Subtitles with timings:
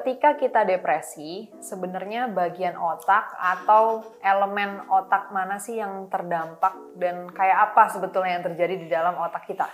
[0.00, 7.68] ketika kita depresi, sebenarnya bagian otak atau elemen otak mana sih yang terdampak dan kayak
[7.68, 9.68] apa sebetulnya yang terjadi di dalam otak kita?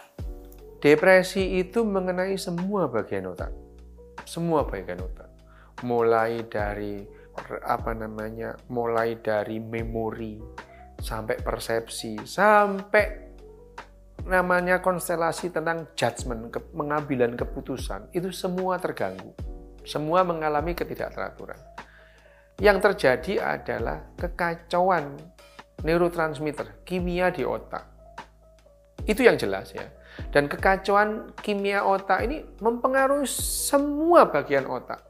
[0.83, 3.55] Depresi itu mengenai semua bagian otak.
[4.27, 5.31] Semua bagian otak.
[5.87, 7.07] Mulai dari
[7.63, 8.59] apa namanya?
[8.67, 10.43] Mulai dari memori
[10.99, 13.05] sampai persepsi sampai
[14.27, 19.31] namanya konstelasi tentang judgment, pengambilan keputusan, itu semua terganggu
[19.87, 21.57] semua mengalami ketidakteraturan.
[22.59, 25.17] Yang terjadi adalah kekacauan
[25.87, 27.87] neurotransmitter, kimia di otak.
[29.07, 29.87] Itu yang jelas ya.
[30.33, 35.05] Dan kekacauan kimia otak ini mempengaruhi semua bagian otak.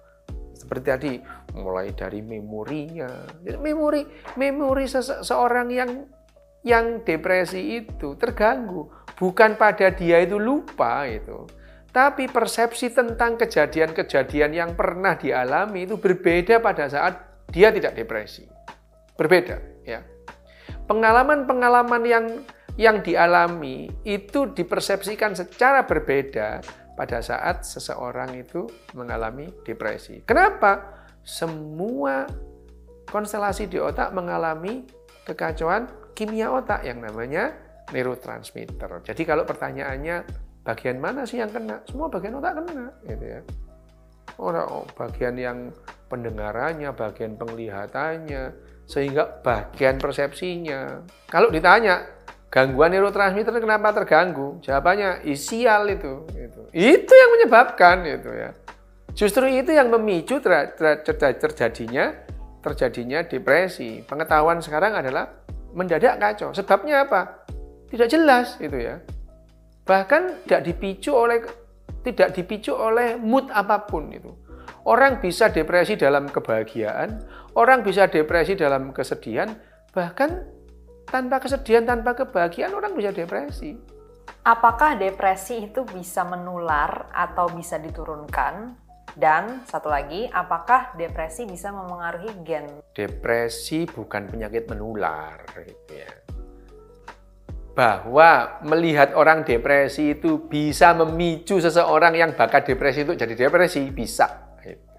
[0.52, 1.13] Seperti tadi,
[1.54, 3.07] mulai dari memorinya.
[3.63, 4.02] Memori
[4.35, 5.91] memori seseorang yang
[6.66, 11.47] yang depresi itu terganggu, bukan pada dia itu lupa itu
[11.97, 18.45] tapi persepsi tentang kejadian-kejadian yang pernah dialami itu berbeda pada saat dia tidak depresi.
[19.16, 20.05] Berbeda, ya.
[20.85, 22.27] Pengalaman-pengalaman yang
[22.77, 26.61] yang dialami itu dipersepsikan secara berbeda
[27.01, 30.21] pada saat seseorang itu mengalami depresi.
[30.29, 31.01] Kenapa?
[31.25, 32.29] Semua
[33.09, 34.85] konstelasi di otak mengalami
[35.25, 37.57] kekacauan kimia otak yang namanya
[37.88, 39.01] neurotransmitter.
[39.01, 41.79] Jadi kalau pertanyaannya bagian mana sih yang kena?
[41.87, 43.41] Semua bagian otak kena, gitu ya.
[44.37, 45.59] Orang oh, bagian yang
[46.11, 48.51] pendengarannya, bagian penglihatannya,
[48.85, 51.07] sehingga bagian persepsinya.
[51.31, 52.03] Kalau ditanya
[52.51, 54.59] gangguan neurotransmitter kenapa terganggu?
[54.61, 56.61] Jawabannya isial itu, itu.
[56.75, 58.51] Itu yang menyebabkan itu ya.
[59.17, 62.13] Justru itu yang memicu ter ter ter terjadinya
[62.61, 64.05] terjadinya depresi.
[64.05, 65.31] Pengetahuan sekarang adalah
[65.72, 66.53] mendadak kacau.
[66.53, 67.47] Sebabnya apa?
[67.87, 68.99] Tidak jelas itu ya
[69.86, 71.47] bahkan tidak dipicu oleh
[72.02, 74.34] tidak dipicu oleh mood apa pun itu.
[74.86, 77.22] Orang bisa depresi dalam kebahagiaan,
[77.58, 79.50] orang bisa depresi dalam kesedihan,
[79.91, 80.46] bahkan
[81.10, 83.75] tanpa kesedihan, tanpa kebahagiaan orang bisa depresi.
[84.46, 88.78] Apakah depresi itu bisa menular atau bisa diturunkan?
[89.16, 92.69] Dan satu lagi, apakah depresi bisa memengaruhi gen?
[92.94, 96.25] Depresi bukan penyakit menular, gitu ya
[97.76, 104.56] bahwa melihat orang depresi itu bisa memicu seseorang yang bakat depresi itu jadi depresi bisa.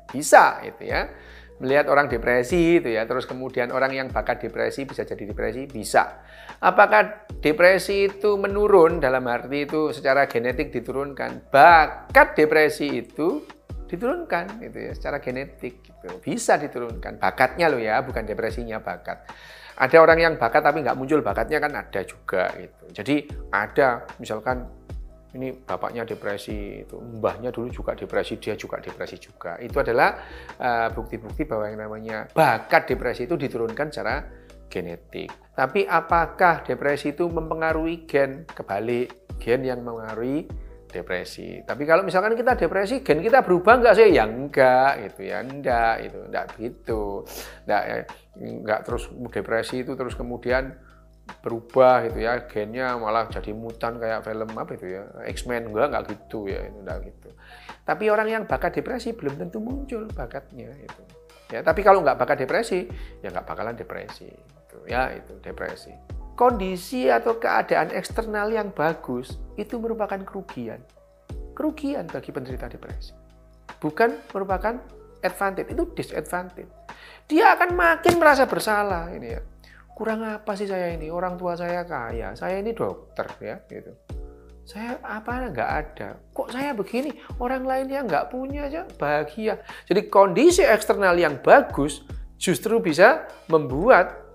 [0.08, 1.10] Bisa itu ya.
[1.58, 6.22] Melihat orang depresi itu ya terus kemudian orang yang bakat depresi bisa jadi depresi bisa.
[6.62, 11.50] Apakah depresi itu menurun dalam arti itu secara genetik diturunkan?
[11.50, 13.42] Bakat depresi itu
[13.90, 16.14] diturunkan itu ya secara genetik gitu.
[16.22, 17.18] Bisa diturunkan.
[17.18, 19.26] Bakatnya loh ya bukan depresinya bakat
[19.78, 22.84] ada orang yang bakat tapi nggak muncul bakatnya kan ada juga gitu.
[22.98, 23.16] Jadi
[23.54, 24.66] ada misalkan
[25.38, 29.60] ini bapaknya depresi, itu mbahnya dulu juga depresi, dia juga depresi juga.
[29.62, 30.18] Itu adalah
[30.58, 34.26] eh, bukti-bukti uh, bahwa yang namanya bakat depresi itu diturunkan secara
[34.66, 35.30] genetik.
[35.54, 38.50] Tapi apakah depresi itu mempengaruhi gen?
[38.50, 41.62] Kebalik, gen yang mempengaruhi depresi.
[41.62, 44.08] Tapi kalau misalkan kita depresi, gen kita berubah nggak sih?
[44.16, 47.02] Ya enggak, gitu ya, enggak, itu enggak begitu,
[47.68, 47.96] enggak, ya,
[48.40, 50.74] enggak terus depresi itu terus kemudian
[51.44, 56.04] berubah gitu ya, gennya malah jadi mutan kayak film apa itu ya, X-Men enggak, enggak
[56.16, 57.30] gitu ya, itu enggak gitu.
[57.84, 61.04] Tapi orang yang bakat depresi belum tentu muncul bakatnya itu.
[61.48, 62.88] Ya, tapi kalau nggak bakat depresi,
[63.24, 64.28] ya nggak bakalan depresi.
[64.28, 64.78] Gitu.
[64.88, 70.78] Ya, itu depresi kondisi atau keadaan eksternal yang bagus itu merupakan kerugian.
[71.58, 73.12] Kerugian bagi penderita depresi.
[73.82, 74.78] Bukan merupakan
[75.26, 76.70] advantage, itu disadvantage.
[77.26, 79.42] Dia akan makin merasa bersalah ini ya.
[79.98, 81.10] Kurang apa sih saya ini?
[81.10, 83.98] Orang tua saya kaya, saya ini dokter ya gitu.
[84.62, 86.22] Saya apa nggak ada.
[86.38, 87.18] Kok saya begini?
[87.42, 89.58] Orang lainnya nggak punya aja bahagia.
[89.90, 92.06] Jadi kondisi eksternal yang bagus
[92.38, 94.27] justru bisa membuat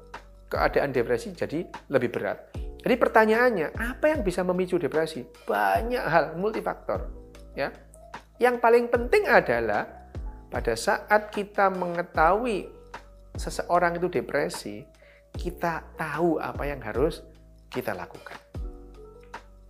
[0.53, 2.53] keadaan depresi jadi lebih berat.
[2.83, 5.25] Jadi pertanyaannya, apa yang bisa memicu depresi?
[5.49, 7.09] Banyak hal, multifaktor.
[7.57, 7.73] Ya.
[8.37, 9.87] Yang paling penting adalah
[10.51, 12.67] pada saat kita mengetahui
[13.39, 14.85] seseorang itu depresi,
[15.33, 17.25] kita tahu apa yang harus
[17.73, 18.37] kita lakukan.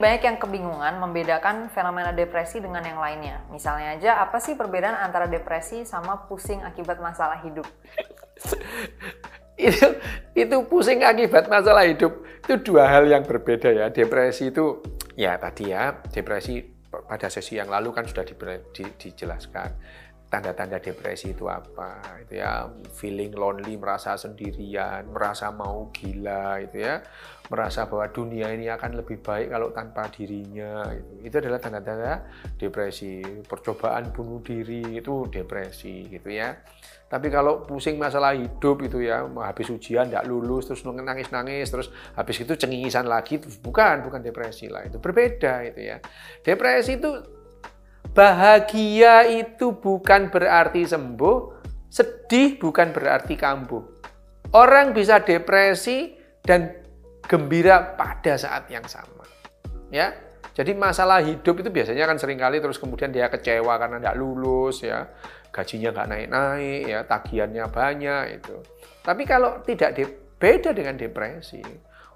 [0.02, 3.46] Banyak yang kebingungan membedakan fenomena depresi dengan yang lainnya.
[3.54, 7.68] Misalnya aja, apa sih perbedaan antara depresi sama pusing akibat masalah hidup?
[9.70, 9.88] itu
[10.32, 12.24] itu pusing akibat masalah hidup.
[12.42, 13.86] Itu dua hal yang berbeda ya.
[13.94, 14.82] Depresi itu
[15.14, 18.34] ya tadi ya depresi pada sesi yang lalu kan sudah di,
[18.76, 19.70] di, dijelaskan
[20.32, 22.64] tanda-tanda depresi itu apa itu ya.
[22.96, 27.04] Feeling lonely merasa sendirian merasa mau gila itu ya.
[27.52, 32.24] Merasa bahwa dunia ini akan lebih baik kalau tanpa dirinya itu itu adalah tanda-tanda
[32.56, 33.20] depresi.
[33.44, 36.56] Percobaan bunuh diri itu depresi gitu ya.
[37.12, 42.40] Tapi kalau pusing masalah hidup itu ya habis ujian tidak lulus terus nangis-nangis terus habis
[42.40, 44.88] itu cengisan lagi bukan bukan depresi lah.
[44.88, 46.00] Itu berbeda itu ya.
[46.40, 47.41] Depresi itu
[48.10, 51.38] Bahagia itu bukan berarti sembuh,
[51.86, 53.84] sedih bukan berarti kambuh.
[54.52, 56.82] Orang bisa depresi dan
[57.24, 59.24] gembira pada saat yang sama.
[59.88, 60.12] Ya,
[60.52, 64.84] jadi masalah hidup itu biasanya kan sering kali terus kemudian dia kecewa karena tidak lulus
[64.84, 65.08] ya,
[65.48, 68.56] gajinya nggak naik-naik ya, tagihannya banyak itu.
[69.00, 69.96] Tapi kalau tidak
[70.36, 71.64] beda dengan depresi,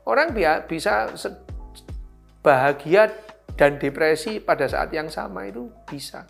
[0.05, 0.37] orang
[0.69, 1.09] bisa
[2.45, 3.09] bahagia
[3.57, 6.29] dan depresi pada saat yang sama itu bisa.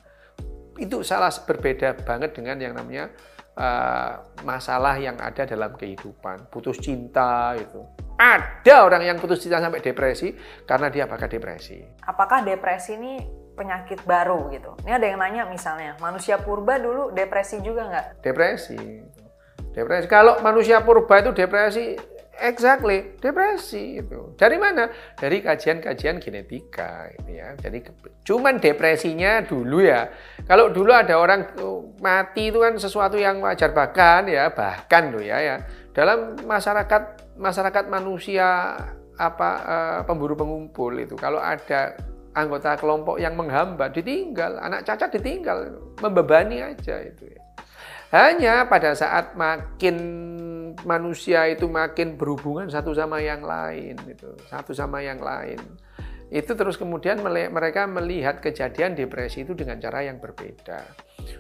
[0.78, 3.11] Itu salah berbeda banget dengan yang namanya
[3.58, 6.46] uh, masalah yang ada dalam kehidupan.
[6.49, 7.82] Putus cinta itu.
[8.17, 10.32] Ada orang yang putus cinta sampai depresi
[10.64, 11.84] karena dia apakah depresi.
[12.06, 13.20] Apakah depresi ini
[13.52, 14.73] penyakit baru gitu?
[14.87, 18.06] Ini ada yang nanya misalnya, manusia purba dulu depresi juga nggak?
[18.25, 18.81] Depresi.
[19.76, 20.06] Depresi.
[20.08, 24.37] Kalau manusia purba itu depresi Exactly, depresi itu.
[24.37, 24.93] Dari mana?
[25.17, 27.56] Dari kajian-kajian genetika, gitu ya.
[27.56, 27.81] Jadi
[28.29, 30.12] cuman depresinya dulu ya.
[30.44, 35.25] Kalau dulu ada orang oh, mati itu kan sesuatu yang wajar bahkan ya, bahkan loh
[35.25, 35.56] ya ya.
[35.97, 38.77] Dalam masyarakat masyarakat manusia
[39.17, 41.97] apa uh, pemburu pengumpul itu kalau ada
[42.37, 45.73] anggota kelompok yang menghambat ditinggal, anak cacat ditinggal,
[46.05, 47.41] membebani aja itu ya.
[48.12, 49.97] Hanya pada saat makin
[50.87, 55.59] manusia itu makin berhubungan satu sama yang lain itu satu sama yang lain.
[56.27, 60.83] Itu terus kemudian mereka melihat kejadian depresi itu dengan cara yang berbeda.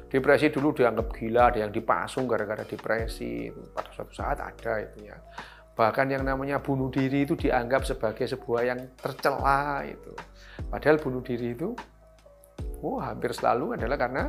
[0.06, 3.50] Depresi dulu dianggap gila ada yang dipasung gara-gara depresi.
[3.74, 5.18] Pada suatu saat ada itu ya.
[5.74, 10.14] Bahkan yang namanya bunuh diri itu dianggap sebagai sebuah yang tercela itu.
[10.70, 11.74] Padahal bunuh diri itu
[12.80, 14.24] oh hampir selalu adalah karena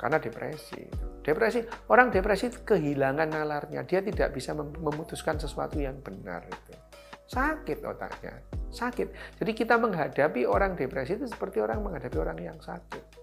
[0.00, 0.80] karena depresi.
[1.20, 1.60] Depresi,
[1.92, 6.72] orang depresi kehilangan nalarnya, dia tidak bisa memutuskan sesuatu yang benar itu.
[7.28, 8.40] Sakit otaknya,
[8.72, 9.36] sakit.
[9.36, 13.20] Jadi kita menghadapi orang depresi itu seperti orang menghadapi orang yang sakit.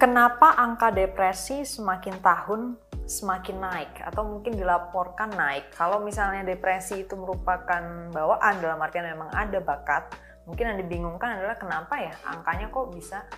[0.00, 2.60] Kenapa angka depresi semakin tahun
[3.04, 5.76] semakin naik atau mungkin dilaporkan naik?
[5.76, 10.08] Kalau misalnya depresi itu merupakan bawaan dalam artian memang ada bakat,
[10.48, 13.28] mungkin yang dibingungkan adalah kenapa ya angkanya kok bisa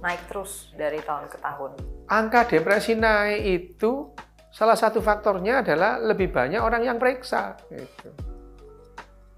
[0.00, 1.70] naik terus dari tahun ke tahun.
[2.06, 4.12] Angka depresi naik itu
[4.52, 7.56] salah satu faktornya adalah lebih banyak orang yang periksa.
[7.68, 8.08] Gitu.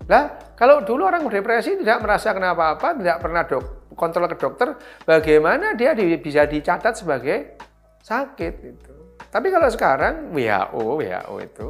[0.08, 4.68] Lah, kalau dulu orang depresi tidak merasa kenapa-apa, tidak pernah dok, kontrol ke dokter,
[5.04, 7.60] bagaimana dia di, bisa dicatat sebagai
[8.00, 8.94] sakit itu.
[9.28, 11.66] Tapi kalau sekarang WHO, WHO itu,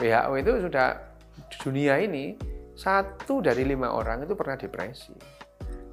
[0.00, 0.88] WHO itu sudah
[1.60, 2.32] dunia ini
[2.72, 5.12] satu dari lima orang itu pernah depresi.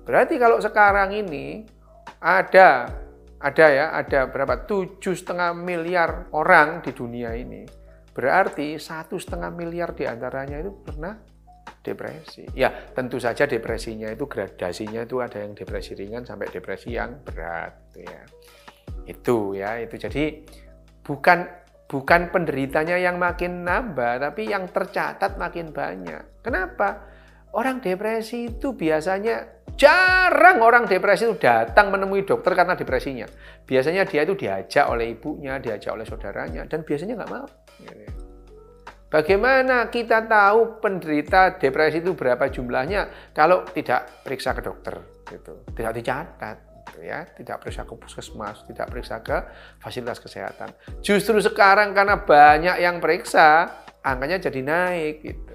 [0.05, 1.65] Berarti kalau sekarang ini
[2.25, 2.89] ada
[3.37, 4.65] ada ya ada berapa?
[4.65, 7.61] Tujuh setengah miliar orang di dunia ini.
[8.09, 11.13] Berarti satu setengah miliar di antaranya itu pernah
[11.85, 12.49] depresi.
[12.57, 17.93] Ya tentu saja depresinya itu gradasinya itu ada yang depresi ringan sampai depresi yang berat
[17.93, 18.21] ya.
[19.05, 20.01] Itu ya itu.
[20.01, 20.41] Jadi
[21.05, 21.45] bukan
[21.85, 26.41] bukan penderitanya yang makin nambah tapi yang tercatat makin banyak.
[26.41, 27.05] Kenapa
[27.55, 33.27] orang depresi itu biasanya Jarang orang depresi itu datang menemui dokter karena depresinya.
[33.67, 37.43] Biasanya dia itu diajak oleh ibunya, diajak oleh saudaranya, dan biasanya nggak mau.
[39.11, 44.95] Bagaimana kita tahu penderita depresi itu berapa jumlahnya kalau tidak periksa ke dokter,
[45.27, 45.67] gitu.
[45.75, 46.57] tidak dicatat,
[46.87, 49.37] gitu ya, tidak periksa ke puskesmas, tidak periksa ke
[49.83, 50.71] fasilitas kesehatan.
[51.03, 55.54] Justru sekarang karena banyak yang periksa, angkanya jadi naik, gitu.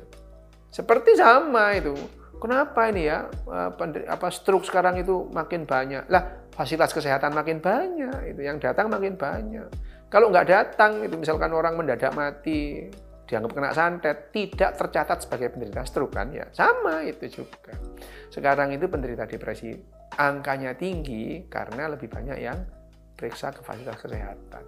[0.71, 1.93] Seperti sama itu
[2.41, 3.71] Kenapa ini ya eh,
[4.09, 6.09] apa stroke sekarang itu makin banyak?
[6.09, 9.69] Lah fasilitas kesehatan makin banyak, itu yang datang makin banyak.
[10.09, 12.91] Kalau nggak datang, itu misalkan orang mendadak mati,
[13.29, 16.49] dianggap kena santet, tidak tercatat sebagai penderita stroke kan ya.
[16.51, 17.77] Sama itu juga.
[18.33, 19.77] Sekarang itu penderita depresi
[20.19, 22.59] angkanya tinggi karena lebih banyak yang
[23.15, 24.65] periksa ke fasilitas kesehatan.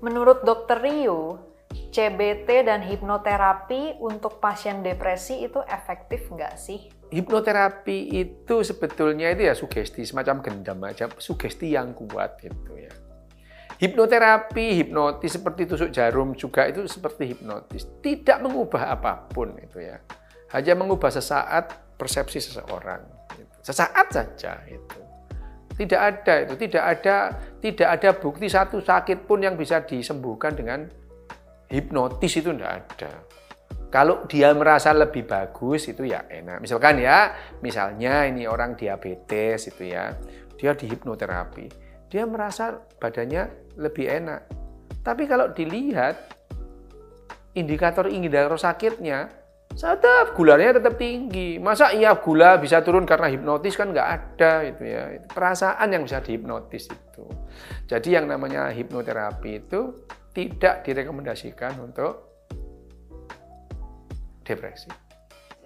[0.00, 1.47] Menurut dokter Rio,
[1.88, 6.92] CBT dan hipnoterapi untuk pasien depresi itu efektif nggak sih?
[7.08, 12.92] Hipnoterapi itu sebetulnya itu ya sugesti, semacam gendam aja, sugesti yang kuat gitu ya.
[13.78, 20.02] Hipnoterapi, hipnotis seperti tusuk jarum juga itu seperti hipnotis, tidak mengubah apa pun itu ya.
[20.52, 23.06] Hanya mengubah sesaat persepsi seseorang.
[23.32, 23.54] Gitu.
[23.62, 25.00] Sesaat saja itu.
[25.78, 27.16] Tidak ada itu, tidak ada
[27.62, 30.90] tidak ada bukti satu sakit pun yang bisa disembuhkan dengan
[31.68, 33.12] hipnotis itu tidak ada.
[33.88, 36.60] Kalau dia merasa lebih bagus itu ya enak.
[36.60, 37.32] Misalkan ya,
[37.64, 40.12] misalnya ini orang diabetes itu ya,
[40.60, 41.66] dia di hipnoterapi,
[42.12, 44.40] dia merasa badannya lebih enak.
[45.00, 46.36] Tapi kalau dilihat
[47.56, 49.32] indikator-indikator sakitnya,
[49.72, 51.56] tetap gulanya tetap tinggi.
[51.56, 55.16] Masa iya gula bisa turun karena hipnotis kan nggak ada itu ya.
[55.32, 57.24] Perasaan yang bisa dihipnotis itu.
[57.88, 59.96] Jadi yang namanya hipnoterapi itu
[60.38, 62.30] tidak direkomendasikan untuk
[64.46, 64.86] depresi.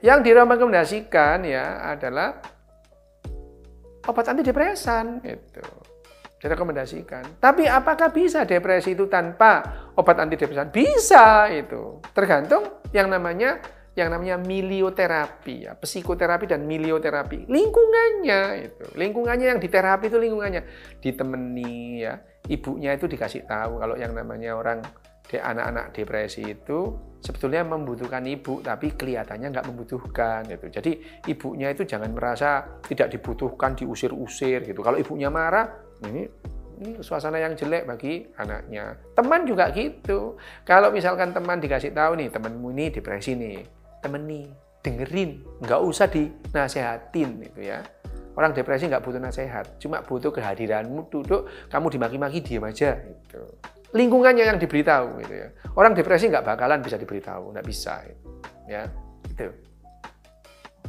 [0.00, 2.40] Yang direkomendasikan ya adalah
[4.08, 5.60] obat antidepresan itu.
[6.40, 7.38] Direkomendasikan.
[7.38, 9.62] Tapi apakah bisa depresi itu tanpa
[9.94, 10.72] obat antidepresan?
[10.72, 12.00] Bisa itu.
[12.16, 13.60] Tergantung yang namanya
[13.92, 17.44] yang namanya milioterapi ya, psikoterapi dan milioterapi.
[17.44, 18.84] Lingkungannya itu.
[18.96, 20.62] Lingkungannya yang diterapi itu lingkungannya
[21.04, 22.14] ditemani ya.
[22.48, 24.80] Ibunya itu dikasih tahu kalau yang namanya orang
[25.32, 30.66] anak-anak depresi itu sebetulnya membutuhkan ibu tapi kelihatannya nggak membutuhkan gitu.
[30.68, 30.92] Jadi
[31.30, 34.80] ibunya itu jangan merasa tidak dibutuhkan, diusir-usir gitu.
[34.84, 35.70] Kalau ibunya marah,
[36.04, 36.26] ini
[36.82, 38.98] ini suasana yang jelek bagi anaknya.
[39.14, 40.34] Teman juga gitu.
[40.66, 43.62] Kalau misalkan teman dikasih tahu nih, temanmu ini depresi nih,
[44.02, 44.50] temeni,
[44.82, 47.80] dengerin, nggak usah dinasehatin gitu ya.
[48.34, 53.44] Orang depresi nggak butuh nasihat, cuma butuh kehadiranmu duduk, kamu dimaki-maki diam aja gitu
[53.92, 55.48] lingkungannya yang diberitahu gitu ya.
[55.76, 58.28] Orang depresi nggak bakalan bisa diberitahu, nggak bisa gitu.
[58.68, 58.88] ya
[59.28, 59.48] itu.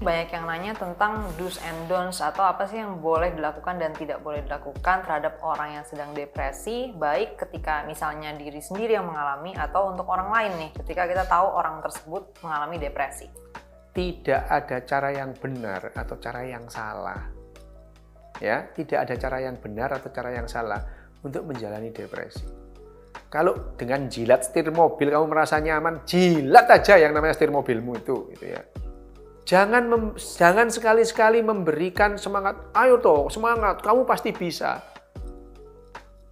[0.04, 4.20] Banyak yang nanya tentang do's and don'ts atau apa sih yang boleh dilakukan dan tidak
[4.20, 9.96] boleh dilakukan terhadap orang yang sedang depresi, baik ketika misalnya diri sendiri yang mengalami atau
[9.96, 13.32] untuk orang lain nih, ketika kita tahu orang tersebut mengalami depresi.
[13.96, 17.24] Tidak ada cara yang benar atau cara yang salah.
[18.44, 20.84] Ya, tidak ada cara yang benar atau cara yang salah
[21.24, 22.64] untuk menjalani depresi
[23.34, 28.30] kalau dengan jilat setir mobil kamu merasa nyaman, jilat aja yang namanya setir mobilmu itu,
[28.38, 28.62] gitu ya.
[29.44, 34.80] Jangan mem, jangan sekali-sekali memberikan semangat, ayo toh semangat, kamu pasti bisa.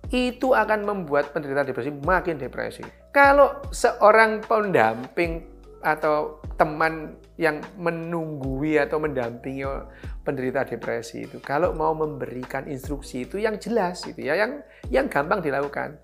[0.08, 2.84] Itu akan membuat penderita depresi makin depresi.
[3.12, 5.44] Kalau seorang pendamping
[5.84, 9.66] atau teman yang menunggui atau mendampingi
[10.22, 14.62] penderita depresi itu kalau mau memberikan instruksi itu yang jelas itu ya yang
[14.94, 15.98] yang gampang dilakukan.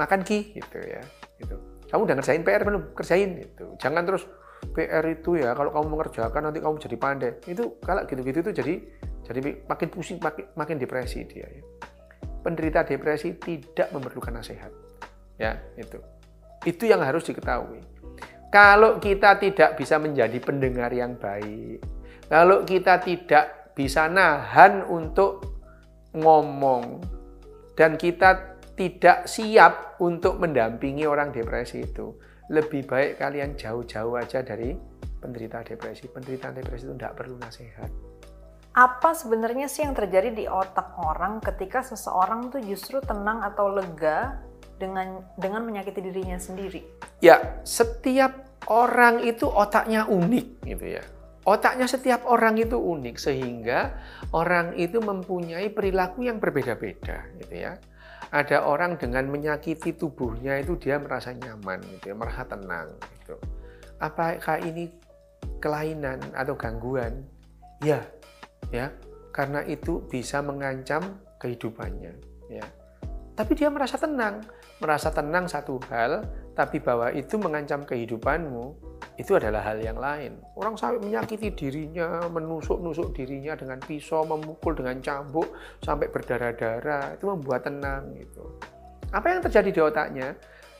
[0.00, 1.04] Makan ki gitu ya
[1.36, 1.56] gitu.
[1.92, 2.96] Kamu udah ngerjain PR belum?
[2.96, 3.76] Kerjain gitu.
[3.76, 4.24] Jangan terus
[4.76, 7.32] PR itu ya kalau kamu mengerjakan nanti kamu jadi pandai.
[7.48, 8.74] Itu kalau gitu-gitu itu jadi
[9.24, 11.62] jadi makin pusing makin, makin depresi dia ya.
[12.40, 14.72] penderita depresi tidak memerlukan nasihat.
[15.36, 16.00] Ya itu.
[16.64, 17.84] Itu yang harus diketahui.
[18.48, 21.84] Kalau kita tidak bisa menjadi pendengar yang baik
[22.30, 25.42] kalau kita tidak bisa nahan untuk
[26.14, 27.02] ngomong
[27.74, 32.14] dan kita tidak siap untuk mendampingi orang depresi itu,
[32.50, 34.74] lebih baik kalian jauh-jauh aja dari
[35.22, 36.10] penderita depresi.
[36.10, 37.90] Penderita depresi itu tidak perlu nasihat.
[38.74, 44.42] Apa sebenarnya sih yang terjadi di otak orang ketika seseorang tuh justru tenang atau lega
[44.78, 46.82] dengan dengan menyakiti dirinya sendiri?
[47.22, 51.02] Ya, setiap orang itu otaknya unik gitu ya.
[51.46, 53.96] Otaknya setiap orang itu unik sehingga
[54.30, 57.80] orang itu mempunyai perilaku yang berbeda-beda gitu ya
[58.30, 62.88] ada orang dengan menyakiti tubuhnya itu dia merasa nyaman, gitu ya, merasa tenang.
[63.18, 63.36] Gitu.
[63.98, 64.86] Apakah ini
[65.58, 67.26] kelainan atau gangguan?
[67.82, 68.06] Ya,
[68.70, 68.94] ya,
[69.34, 72.14] karena itu bisa mengancam kehidupannya.
[72.50, 72.66] Ya,
[73.34, 74.46] tapi dia merasa tenang,
[74.78, 76.22] merasa tenang satu hal,
[76.54, 78.89] tapi bahwa itu mengancam kehidupanmu,
[79.20, 80.40] itu adalah hal yang lain.
[80.56, 85.52] Orang sampai menyakiti dirinya, menusuk-nusuk dirinya dengan pisau, memukul dengan cambuk
[85.84, 88.56] sampai berdarah-darah, itu membuat tenang gitu.
[89.12, 90.28] Apa yang terjadi di otaknya?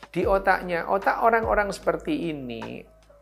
[0.09, 2.81] Di otaknya, otak orang-orang seperti ini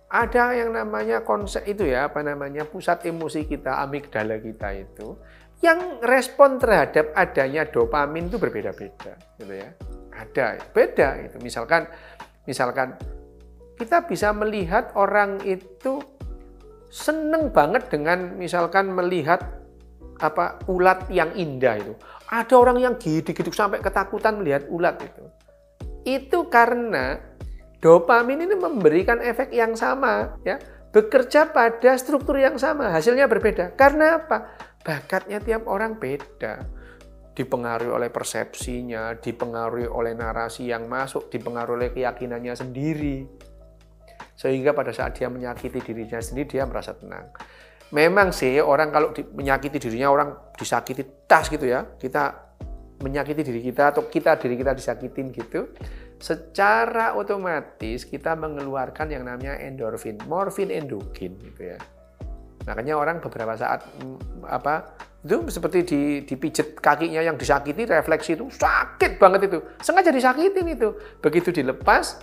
[0.08, 5.20] ada yang namanya konsep itu ya, apa namanya pusat emosi kita, amigdala kita itu
[5.58, 9.68] yang respon terhadap adanya dopamin itu berbeda-beda gitu ya.
[10.14, 11.36] Ada, beda itu.
[11.42, 11.84] Misalkan
[12.48, 12.94] misalkan
[13.78, 16.02] kita bisa melihat orang itu
[16.90, 19.62] seneng banget dengan misalkan melihat
[20.18, 21.94] apa ulat yang indah itu.
[22.28, 25.24] Ada orang yang gidik-gidik sampai ketakutan melihat ulat itu.
[26.02, 27.22] Itu karena
[27.78, 30.58] dopamin ini memberikan efek yang sama ya,
[30.90, 33.78] bekerja pada struktur yang sama, hasilnya berbeda.
[33.78, 34.58] Karena apa?
[34.82, 36.78] Bakatnya tiap orang beda
[37.38, 43.16] dipengaruhi oleh persepsinya, dipengaruhi oleh narasi yang masuk, dipengaruhi oleh keyakinannya sendiri.
[44.38, 47.34] Sehingga pada saat dia menyakiti dirinya sendiri, dia merasa tenang.
[47.88, 51.88] memang sih orang kalau di, menyakiti dirinya orang disakiti tas gitu ya.
[51.96, 52.48] Kita
[53.02, 55.72] menyakiti diri kita atau kita diri kita disakitin gitu.
[56.18, 61.78] Secara otomatis kita mengeluarkan yang namanya endorfin morfin endogen gitu ya.
[62.66, 68.50] Makanya orang beberapa saat mm, apa itu seperti di, dipijet kakinya yang disakiti refleksi itu
[68.52, 69.58] sakit banget itu.
[69.80, 70.94] Sengaja disakitin itu.
[71.22, 72.20] Begitu dilepas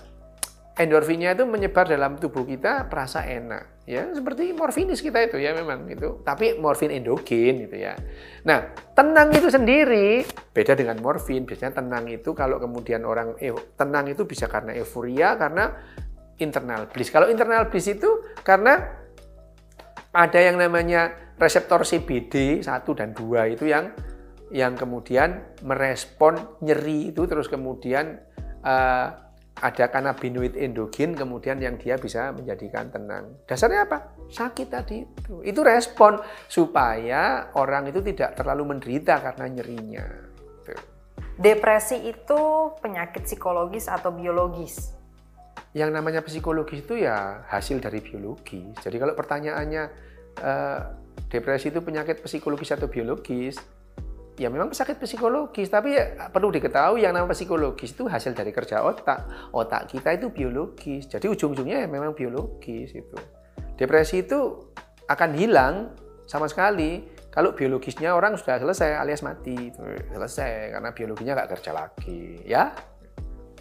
[0.76, 4.12] endorfinnya itu menyebar dalam tubuh kita perasa enak ya.
[4.12, 7.96] Seperti morfinis kita itu ya memang itu tapi morfin endogen gitu ya.
[8.44, 10.28] Nah tenang itu sendiri.
[10.52, 11.48] Beda dengan morfin.
[11.48, 15.72] Biasanya tenang itu kalau kemudian orang eh, tenang itu bisa karena euforia karena
[16.44, 17.08] internal bliss.
[17.08, 18.76] Kalau internal bliss itu karena
[20.16, 23.92] ada yang namanya reseptor CBD 1 dan 2 itu yang
[24.54, 28.24] yang kemudian merespon nyeri itu terus kemudian
[28.64, 29.25] uh,
[29.56, 33.40] ada kanabinoid endogen kemudian yang dia bisa menjadikan tenang.
[33.48, 34.20] Dasarnya apa?
[34.28, 35.40] Sakit tadi itu.
[35.48, 36.20] Itu respon
[36.52, 40.06] supaya orang itu tidak terlalu menderita karena nyerinya.
[41.36, 42.40] Depresi itu
[42.80, 44.96] penyakit psikologis atau biologis?
[45.76, 48.72] Yang namanya psikologis itu ya hasil dari biologi.
[48.80, 49.84] Jadi kalau pertanyaannya
[50.40, 50.80] eh,
[51.28, 53.60] depresi itu penyakit psikologis atau biologis,
[54.36, 58.84] ya memang sakit psikologis, tapi ya perlu diketahui yang namanya psikologis itu hasil dari kerja
[58.84, 59.52] otak.
[59.56, 63.18] Otak kita itu biologis, jadi ujung-ujungnya ya memang biologis itu.
[63.76, 64.72] Depresi itu
[65.08, 65.76] akan hilang
[66.28, 69.72] sama sekali kalau biologisnya orang sudah selesai alias mati,
[70.12, 72.72] selesai karena biologinya nggak kerja lagi, ya.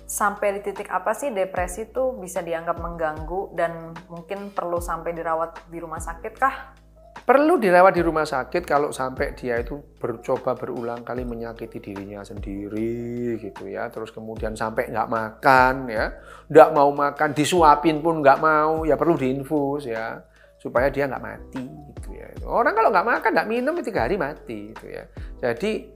[0.04, 5.66] Sampai di titik apa sih depresi itu bisa dianggap mengganggu dan mungkin perlu sampai dirawat
[5.72, 6.83] di rumah sakit kah?
[7.24, 13.40] Perlu dirawat di rumah sakit kalau sampai dia itu bercoba berulang kali menyakiti dirinya sendiri
[13.40, 13.88] gitu ya.
[13.88, 16.12] Terus kemudian sampai nggak makan ya,
[16.52, 20.20] nggak mau makan, disuapin pun nggak mau, ya perlu diinfus ya
[20.60, 22.28] supaya dia nggak mati gitu ya.
[22.44, 25.08] Orang kalau nggak makan, nggak minum tiga hari mati gitu ya.
[25.40, 25.88] Jadi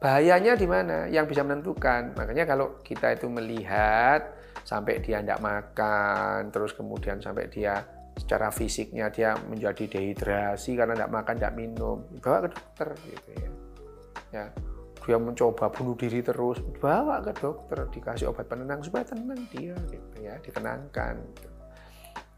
[0.00, 1.12] bahayanya di mana?
[1.12, 2.16] Yang bisa menentukan.
[2.16, 4.32] Makanya kalau kita itu melihat
[4.64, 7.84] sampai dia nggak makan, terus kemudian sampai dia
[8.14, 13.50] secara fisiknya dia menjadi dehidrasi karena tidak makan tidak minum bawa ke dokter gitu ya.
[14.34, 14.46] Ya
[15.04, 20.16] dia mencoba bunuh diri terus bawa ke dokter dikasih obat penenang supaya tenang dia gitu
[20.24, 21.48] ya ditenangkan gitu.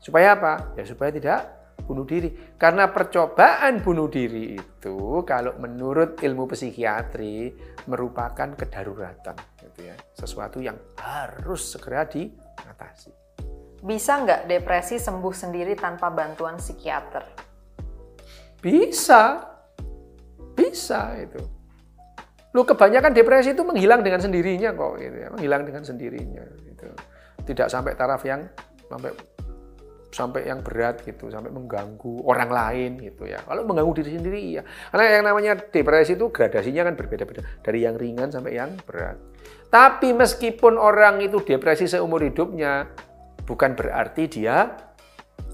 [0.02, 0.74] supaya apa?
[0.74, 1.40] Ya supaya tidak
[1.86, 2.30] bunuh diri.
[2.58, 7.54] Karena percobaan bunuh diri itu kalau menurut ilmu psikiatri
[7.86, 9.94] merupakan kedaruratan gitu ya.
[10.14, 13.25] Sesuatu yang harus segera diatasi
[13.86, 17.22] bisa nggak depresi sembuh sendiri tanpa bantuan psikiater?
[18.58, 19.46] Bisa,
[20.58, 21.38] bisa itu.
[22.50, 26.42] Lu kebanyakan depresi itu menghilang dengan sendirinya kok, gitu ya, menghilang dengan sendirinya.
[26.66, 26.86] Gitu.
[27.46, 28.42] Tidak sampai taraf yang
[28.90, 29.14] sampai
[30.10, 33.38] sampai yang berat gitu, sampai mengganggu orang lain gitu ya.
[33.44, 34.62] Kalau mengganggu diri sendiri ya.
[34.90, 39.20] Karena yang namanya depresi itu gradasinya kan berbeda-beda dari yang ringan sampai yang berat.
[39.68, 42.88] Tapi meskipun orang itu depresi seumur hidupnya,
[43.46, 44.74] bukan berarti dia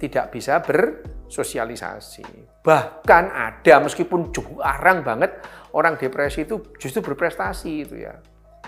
[0.00, 2.26] tidak bisa bersosialisasi.
[2.66, 5.38] Bahkan ada meskipun jarang banget
[5.76, 8.18] orang depresi itu justru berprestasi itu ya.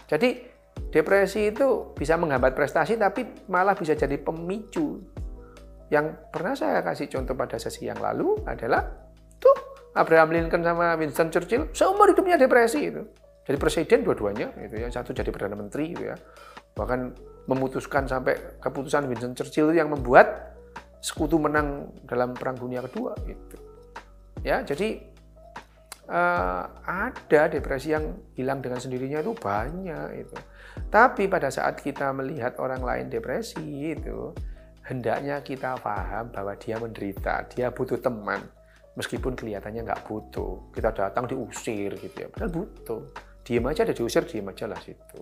[0.07, 0.47] Jadi
[0.95, 5.03] depresi itu bisa menghambat prestasi tapi malah bisa jadi pemicu.
[5.91, 8.83] Yang pernah saya kasih contoh pada sesi yang lalu adalah
[9.39, 9.55] tuh
[9.95, 13.03] Abraham Lincoln sama Winston Churchill seumur hidupnya depresi itu.
[13.45, 16.17] Jadi presiden dua-duanya itu ya, satu jadi perdana menteri itu ya.
[16.73, 17.01] Bahkan
[17.45, 20.57] memutuskan sampai keputusan Winston Churchill yang membuat
[21.05, 23.57] sekutu menang dalam Perang Dunia Kedua itu.
[24.41, 25.05] Ya, jadi
[26.09, 30.37] uh, ada depresi yang hilang dengan sendirinya itu banyak itu.
[30.89, 34.33] Tapi pada saat kita melihat orang lain depresi itu,
[34.89, 38.41] hendaknya kita paham bahwa dia menderita, dia butuh teman,
[38.97, 40.73] meskipun kelihatannya nggak butuh.
[40.73, 43.01] Kita datang diusir gitu ya, padahal butuh.
[43.45, 45.21] Diem aja ada diusir, diem aja lah situ.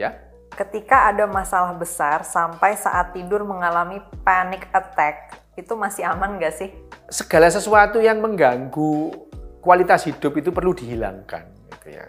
[0.00, 6.54] Ya ketika ada masalah besar sampai saat tidur mengalami panic attack, itu masih aman nggak
[6.54, 6.70] sih?
[7.10, 9.12] Segala sesuatu yang mengganggu
[9.60, 11.44] kualitas hidup itu perlu dihilangkan.
[11.76, 12.06] Gitu ya.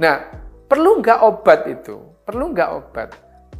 [0.00, 0.16] Nah,
[0.68, 1.96] perlu nggak obat itu?
[2.24, 3.08] Perlu nggak obat?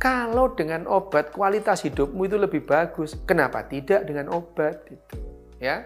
[0.01, 5.17] Kalau dengan obat kualitas hidupmu itu lebih bagus, kenapa tidak dengan obat itu?
[5.61, 5.85] Ya,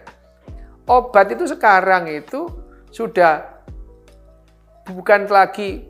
[0.87, 2.47] obat itu sekarang itu
[2.95, 3.59] sudah
[4.87, 5.83] bukan lagi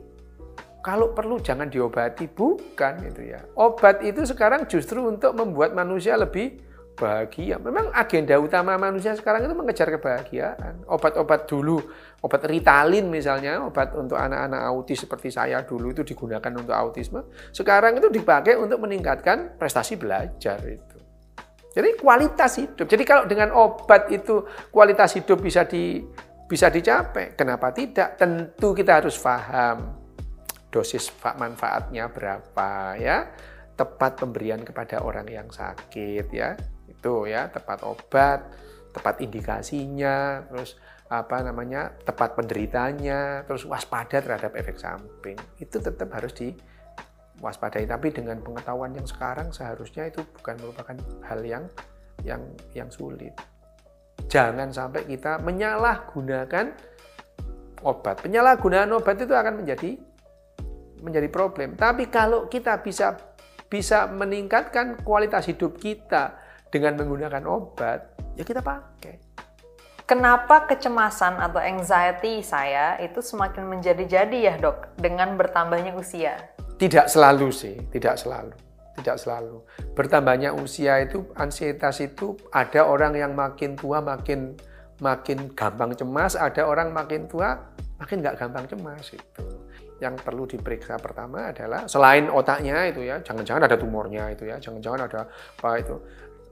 [0.86, 3.42] kalau perlu jangan diobati, bukan itu ya.
[3.58, 6.62] Obat itu sekarang justru untuk membuat manusia lebih
[6.94, 7.58] bahagia.
[7.58, 10.86] Memang agenda utama manusia sekarang itu mengejar kebahagiaan.
[10.86, 11.82] Obat-obat dulu,
[12.22, 17.34] obat Ritalin misalnya, obat untuk anak-anak autis seperti saya dulu itu digunakan untuk autisme.
[17.50, 20.98] Sekarang itu dipakai untuk meningkatkan prestasi belajar itu.
[21.74, 22.86] Jadi kualitas hidup.
[22.86, 25.98] Jadi kalau dengan obat itu kualitas hidup bisa di
[26.46, 28.14] bisa dicapai, kenapa tidak?
[28.14, 30.05] Tentu kita harus paham
[30.70, 33.30] dosis manfaatnya berapa ya,
[33.76, 36.56] tepat pemberian kepada orang yang sakit ya.
[36.88, 38.40] Itu ya, tepat obat,
[38.96, 45.38] tepat indikasinya, terus apa namanya tepat penderitanya, terus waspada terhadap efek samping.
[45.60, 47.86] Itu tetap harus diwaspadai.
[47.86, 50.96] Tapi dengan pengetahuan yang sekarang seharusnya itu bukan merupakan
[51.28, 51.64] hal yang
[52.24, 53.36] yang yang sulit.
[54.26, 56.72] Jangan sampai kita menyalahgunakan
[57.84, 58.16] obat.
[58.24, 60.00] Penyalahgunaan obat itu akan menjadi
[61.06, 61.78] menjadi problem.
[61.78, 63.14] Tapi kalau kita bisa
[63.70, 66.34] bisa meningkatkan kualitas hidup kita
[66.70, 69.26] dengan menggunakan obat, ya kita pakai
[70.06, 76.38] Kenapa kecemasan atau anxiety saya itu semakin menjadi-jadi ya dok dengan bertambahnya usia?
[76.78, 78.54] Tidak selalu sih, tidak selalu.
[79.02, 79.66] Tidak selalu.
[79.98, 84.54] Bertambahnya usia itu, ansietas itu ada orang yang makin tua makin
[85.02, 87.58] makin gampang cemas, ada orang makin tua
[87.98, 89.42] makin nggak gampang cemas itu.
[89.96, 95.08] Yang perlu diperiksa pertama adalah selain otaknya itu ya, jangan-jangan ada tumornya itu ya, jangan-jangan
[95.08, 95.96] ada apa itu.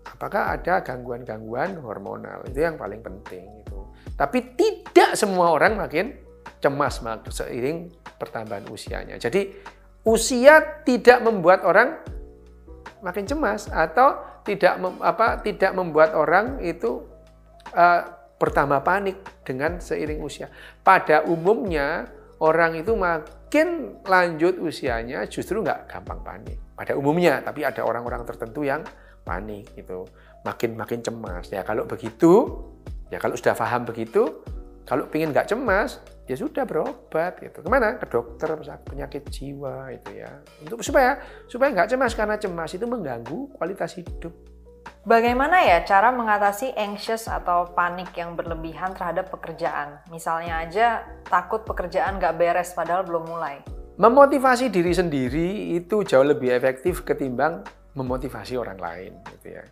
[0.04, 2.44] Apakah ada gangguan-gangguan hormonal?
[2.44, 3.80] Itu yang paling penting itu.
[4.16, 6.12] Tapi tidak semua orang makin
[6.60, 7.00] cemas
[7.32, 9.16] seiring pertambahan usianya.
[9.20, 9.52] Jadi
[10.04, 12.00] usia tidak membuat orang
[13.04, 17.04] makin cemas atau tidak mem, apa tidak membuat orang itu
[17.72, 18.02] uh,
[18.40, 20.48] bertambah panik dengan seiring usia.
[20.84, 22.08] Pada umumnya
[22.42, 28.66] orang itu makin lanjut usianya justru nggak gampang panik pada umumnya tapi ada orang-orang tertentu
[28.66, 28.82] yang
[29.24, 30.04] panik gitu,
[30.44, 31.48] makin makin cemas.
[31.48, 32.60] Ya kalau begitu,
[33.08, 34.44] ya kalau sudah paham begitu,
[34.84, 37.64] kalau ingin nggak cemas, ya sudah berobat gitu.
[37.64, 37.96] Ke mana?
[37.96, 38.52] Ke dokter
[38.84, 40.30] penyakit jiwa itu ya.
[40.60, 41.18] Untuk supaya
[41.48, 44.53] supaya nggak cemas karena cemas itu mengganggu kualitas hidup.
[45.04, 50.00] Bagaimana ya cara mengatasi anxious atau panik yang berlebihan terhadap pekerjaan?
[50.08, 53.60] Misalnya aja takut pekerjaan nggak beres padahal belum mulai.
[54.00, 57.60] Memotivasi diri sendiri itu jauh lebih efektif ketimbang
[57.92, 59.68] memotivasi orang lain gitu ya.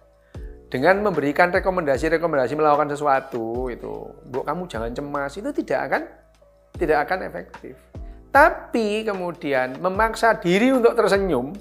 [0.69, 6.03] Dengan memberikan rekomendasi-rekomendasi melakukan sesuatu itu, Bu kamu jangan cemas, itu tidak akan
[6.77, 7.81] tidak akan efektif.
[8.29, 11.57] Tapi kemudian memaksa diri untuk tersenyum,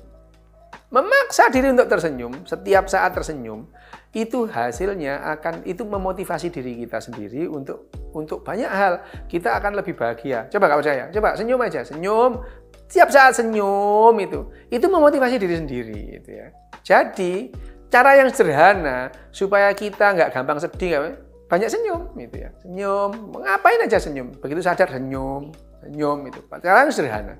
[0.91, 3.65] memaksa diri untuk tersenyum, setiap saat tersenyum,
[4.11, 8.99] itu hasilnya akan itu memotivasi diri kita sendiri untuk untuk banyak hal.
[9.31, 10.51] Kita akan lebih bahagia.
[10.51, 12.43] Coba kalau percaya, coba senyum aja, senyum,
[12.91, 16.19] Setiap saat senyum itu, itu memotivasi diri sendiri.
[16.19, 16.51] Gitu ya.
[16.83, 17.55] Jadi
[17.87, 21.15] cara yang sederhana supaya kita nggak gampang sedih,
[21.47, 22.51] banyak senyum, gitu ya.
[22.59, 24.35] Senyum, ngapain aja senyum.
[24.43, 25.55] Begitu sadar senyum,
[25.87, 26.43] senyum itu.
[26.51, 27.39] Cara yang sederhana.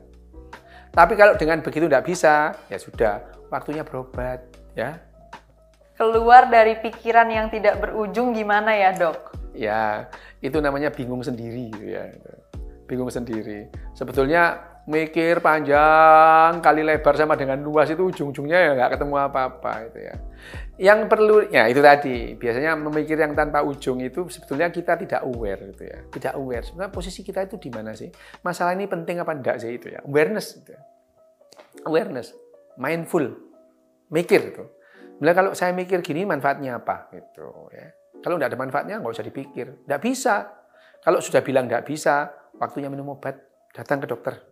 [0.96, 3.20] Tapi kalau dengan begitu nggak bisa, ya sudah,
[3.52, 4.42] waktunya berobat,
[4.74, 4.98] ya.
[6.00, 9.36] Keluar dari pikiran yang tidak berujung gimana ya dok?
[9.54, 10.08] Ya,
[10.40, 12.10] itu namanya bingung sendiri, gitu ya.
[12.88, 13.68] Bingung sendiri.
[13.94, 20.00] Sebetulnya mikir panjang kali lebar sama dengan luas itu ujung-ujungnya ya nggak ketemu apa-apa itu
[20.10, 20.16] ya.
[20.82, 25.70] Yang perlu ya itu tadi biasanya memikir yang tanpa ujung itu sebetulnya kita tidak aware
[25.70, 26.66] gitu ya, tidak aware.
[26.66, 28.10] Sebenarnya posisi kita itu di mana sih?
[28.42, 30.02] Masalah ini penting apa enggak sih itu ya?
[30.02, 30.82] Awareness gitu ya.
[31.86, 32.34] Awareness,
[32.82, 33.30] mindful,
[34.10, 34.65] mikir itu.
[35.22, 37.94] Bila kalau saya mikir gini manfaatnya apa gitu ya.
[38.26, 40.50] Kalau tidak ada manfaatnya nggak usah dipikir, nggak bisa.
[41.02, 43.38] Kalau sudah bilang nggak bisa, waktunya minum obat,
[43.74, 44.51] datang ke dokter